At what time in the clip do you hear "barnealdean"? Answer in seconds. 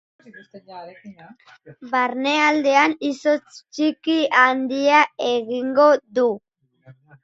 1.91-2.97